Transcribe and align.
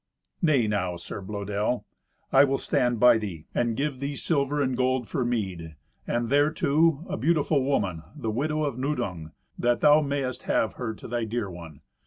"Nay 0.41 0.65
now, 0.65 0.95
Sir 0.95 1.21
Blœdel, 1.21 1.83
I 2.31 2.43
will 2.43 2.57
stand 2.57 2.99
by 2.99 3.19
thee, 3.19 3.45
and 3.53 3.77
give 3.77 3.99
thee 3.99 4.15
silver 4.15 4.59
and 4.59 4.75
gold 4.75 5.07
for 5.07 5.23
meed, 5.23 5.75
and, 6.07 6.29
thereto, 6.31 7.05
a 7.07 7.17
beautiful 7.17 7.63
woman, 7.63 8.01
the 8.15 8.31
widow 8.31 8.63
of 8.63 8.79
Nudung, 8.79 9.31
that 9.59 9.81
thou 9.81 10.01
mayest 10.01 10.41
have 10.49 10.73
her 10.73 10.95
to 10.95 11.07
thy 11.07 11.25
dear 11.25 11.51
one. 11.51 11.81